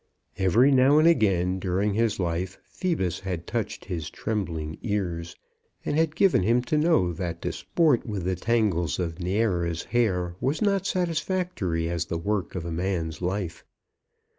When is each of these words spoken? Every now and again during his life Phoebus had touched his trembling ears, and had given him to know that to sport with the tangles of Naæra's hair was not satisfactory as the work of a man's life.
Every 0.39 0.71
now 0.71 0.97
and 0.97 1.07
again 1.07 1.59
during 1.59 1.93
his 1.93 2.19
life 2.19 2.57
Phoebus 2.67 3.19
had 3.19 3.45
touched 3.45 3.85
his 3.85 4.09
trembling 4.09 4.79
ears, 4.81 5.35
and 5.85 5.95
had 5.95 6.15
given 6.15 6.41
him 6.41 6.63
to 6.63 6.77
know 6.79 7.13
that 7.13 7.39
to 7.43 7.51
sport 7.51 8.03
with 8.03 8.23
the 8.23 8.35
tangles 8.35 8.97
of 8.97 9.17
Naæra's 9.17 9.83
hair 9.83 10.33
was 10.41 10.59
not 10.59 10.87
satisfactory 10.87 11.87
as 11.87 12.05
the 12.05 12.17
work 12.17 12.55
of 12.55 12.65
a 12.65 12.71
man's 12.71 13.21
life. 13.21 13.63